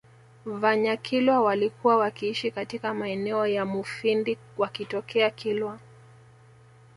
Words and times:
Vanyakilwa 0.45 1.41
walikuwa 1.41 1.97
wakiishi 1.97 2.51
katika 2.51 2.93
maeneo 2.93 3.47
ya 3.47 3.65
Mufindi 3.65 4.37
wakitokea 4.57 5.29
Kilwa 5.29 5.79